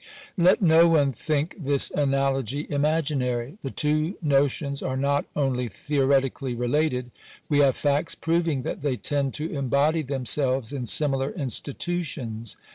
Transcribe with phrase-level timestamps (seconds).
[0.35, 3.59] Let no one think this analogy imaginary.
[3.61, 7.11] The two notions are not only theoretically related;
[7.47, 12.57] we have facts proving that they tend to embody themselves in similar institutions.